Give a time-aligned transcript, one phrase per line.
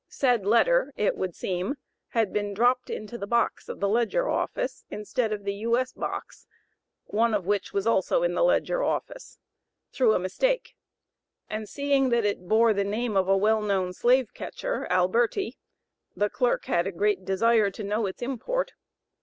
[0.09, 1.75] Said letter it would seem,
[2.07, 5.93] had been dropped into the box of the Ledger office, instead of the U.S.
[5.93, 6.47] box
[7.05, 9.37] (one of which, was also in the Ledger office),
[9.91, 10.75] through a mistake,
[11.47, 15.59] and seeing that it bore the name of a well known slave catcher, Alberti,
[16.15, 18.73] the clerk had a great desire to know its import.